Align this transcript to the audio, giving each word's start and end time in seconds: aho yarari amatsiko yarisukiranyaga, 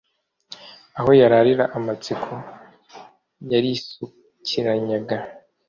aho 0.99 1.11
yarari 1.21 1.53
amatsiko 1.77 2.31
yarisukiranyaga, 3.51 5.15